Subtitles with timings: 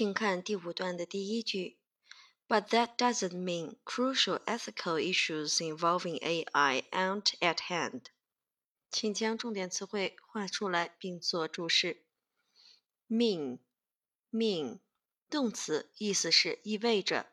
[0.00, 1.76] 请看第五段的第一句。
[2.48, 8.04] But that doesn't mean crucial ethical issues involving AI aren't at hand。
[8.90, 12.02] 请将重点词汇画出来并做注释。
[13.10, 14.78] mean，mean，
[15.28, 17.26] 动词，意思是意味着。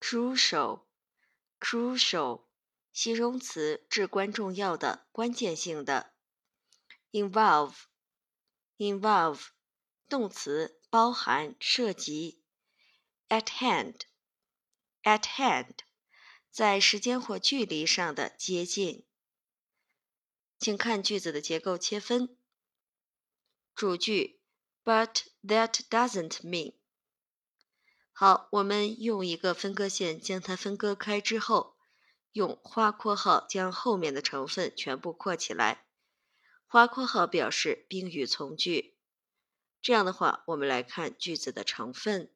[0.00, 2.46] crucial，crucial，
[2.92, 6.14] 形容词，至关重要的、关键性的。
[7.12, 9.40] involve，involve，
[10.08, 12.40] 动词，包含、涉及。
[13.28, 15.78] at hand，at hand，
[16.52, 19.04] 在时间或距离上的接近。
[20.56, 22.38] 请看句子的结构切分。
[23.74, 24.40] 主句
[24.84, 26.74] ，But that doesn't mean。
[28.12, 31.76] 好，我们用一个分割线将它分割开之后，
[32.30, 35.88] 用花括号将后面的成分全部括起来。
[36.68, 38.93] 花括号表示宾语从句。
[39.84, 42.32] 这样的话，我们来看句子的成分。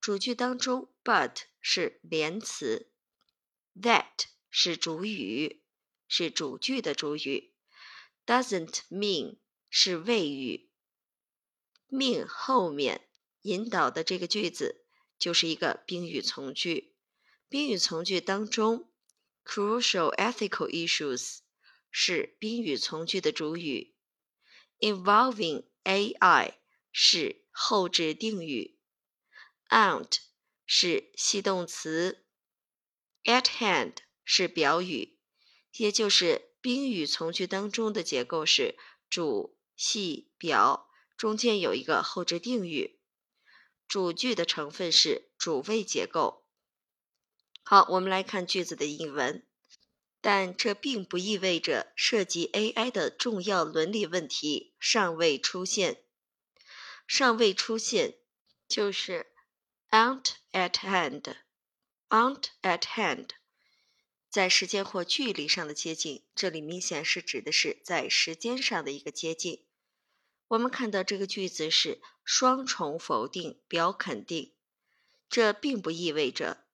[0.00, 2.90] 主句当中，but 是连词
[3.80, 5.62] ，that 是主语，
[6.08, 7.52] 是主句的主语
[8.26, 9.36] ，doesn't mean
[9.70, 10.70] 是谓语。
[11.88, 13.06] mean 后面
[13.42, 14.84] 引导的这个句子
[15.16, 16.96] 就是一个宾语从句。
[17.48, 18.90] 宾语从句当中
[19.44, 21.38] ，crucial ethical issues
[21.92, 23.94] 是宾语从句的主语
[24.80, 26.54] ，involving AI
[26.92, 28.78] 是后置定语。
[29.68, 30.18] aren't
[30.66, 32.26] 是系动词
[33.24, 35.18] ，at hand 是表语，
[35.76, 38.76] 也就是宾语从句当中的结构是
[39.08, 43.00] 主系表，中间有一个后置定语。
[43.88, 46.46] 主句的成分是主谓结构。
[47.62, 49.46] 好，我们来看句子的引文，
[50.20, 56.04] 但这并不意味着涉及 AI 的重要伦理问题尚未出现。
[57.14, 58.14] 尚未出现
[58.66, 59.26] 就是。
[59.90, 61.34] aren't at hand,
[62.08, 63.28] aren't at hand，
[64.30, 69.66] 在时间或距离上的接近，这里明显是指的是在时间上的一个接近。
[70.48, 74.54] 我们看到这个句子是双重否定表肯定，
[75.28, 76.64] 这并不意味着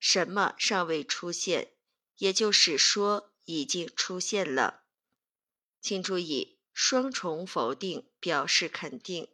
[0.00, 1.74] 什么尚未出现，
[2.16, 4.84] 也就是说已经出现了。
[5.82, 9.28] 请注意，双重否定表示肯定，